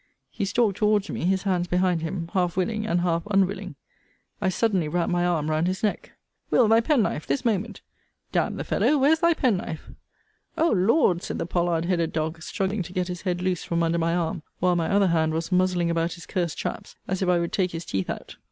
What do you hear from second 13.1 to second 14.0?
head loose from under